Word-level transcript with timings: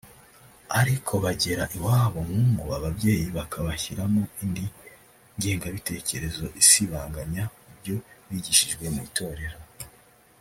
ariko 0.79 1.13
bagera 1.23 1.63
iwabo 1.77 2.19
mu 2.29 2.39
ngo 2.49 2.65
ababyeyi 2.79 3.27
bakabashyiramo 3.37 4.21
indi 4.43 4.65
ngengabitekerezo 5.37 6.45
isibanganya 6.61 7.43
ibyo 7.71 7.95
bigishijwe 8.27 8.85
mu 8.95 9.01
Itorero 9.09 9.59